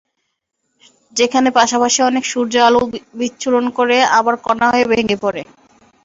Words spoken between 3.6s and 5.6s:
করে আবার কণা হয়ে ভেঙে পড়ে।